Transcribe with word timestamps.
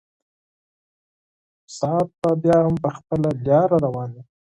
ساعت 1.77 2.09
به 2.21 2.29
بیا 2.43 2.57
هم 2.65 2.75
په 2.83 2.89
خپله 2.97 3.29
لاره 3.47 3.77
روان 3.85 4.09
وي. 4.15 4.23